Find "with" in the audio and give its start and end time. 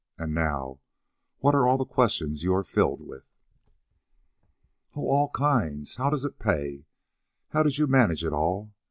3.01-3.29